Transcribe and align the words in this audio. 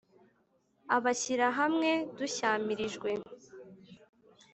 abashyirahamwe 0.95 1.89
dushyamirijwe 2.17 3.09